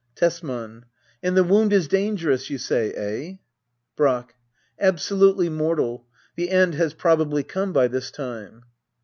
[0.15, 0.85] Tesman.
[1.21, 3.35] And the wound is dangerous, you say— eh}
[3.95, 4.33] Brack.
[4.79, 6.07] Absolutely mortal.
[6.35, 8.63] The end has probably come by this time.